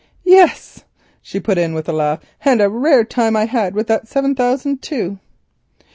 "Yes," 0.25 0.83
she 1.21 1.39
put 1.39 1.59
in 1.59 1.75
with 1.75 1.87
a 1.87 1.93
laugh, 1.93 2.21
"and 2.43 2.59
a 2.59 2.71
rare 2.71 3.03
time 3.03 3.35
I 3.35 3.45
had 3.45 3.75
with 3.75 3.85
that 3.85 4.07
seven 4.07 4.33
thousand 4.33 4.81
too." 4.81 5.19